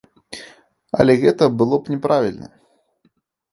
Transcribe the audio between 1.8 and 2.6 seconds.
б няправільна.